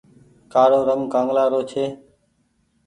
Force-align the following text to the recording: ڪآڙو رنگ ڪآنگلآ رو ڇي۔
ڪآڙو 0.53 0.79
رنگ 0.89 1.03
ڪآنگلآ 1.13 1.43
رو 1.51 1.59
ڇي۔ 1.71 1.85